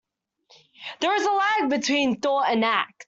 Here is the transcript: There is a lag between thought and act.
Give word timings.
There 0.99 1.13
is 1.15 1.23
a 1.23 1.31
lag 1.31 1.69
between 1.69 2.19
thought 2.21 2.49
and 2.49 2.65
act. 2.65 2.93